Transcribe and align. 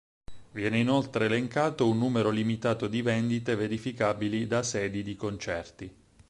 Viene 0.53 0.79
inoltre 0.79 1.25
elencato 1.27 1.87
un 1.87 1.99
numero 1.99 2.31
limitato 2.31 2.87
di 2.87 3.03
vendite 3.03 3.55
verificabili 3.55 4.47
da 4.47 4.63
sedi 4.63 5.03
di 5.03 5.15
concerti. 5.15 5.95